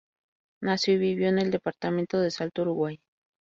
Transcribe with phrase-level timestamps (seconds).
[0.63, 2.99] Nació y vivió en el departamento de Salto, Uruguay.